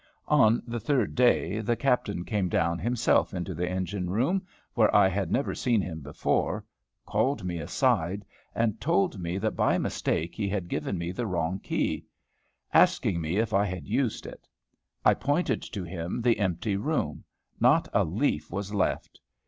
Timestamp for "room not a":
16.77-18.03